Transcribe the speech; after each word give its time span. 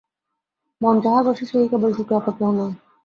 মন 0.81 0.95
যাহার 1.03 1.23
বশে, 1.23 1.45
সে-ই 1.45 1.67
কেবল 1.67 1.91
সুখী, 1.93 2.13
অপর 2.15 2.33
কেহ 2.37 2.49
নয়। 2.51 2.73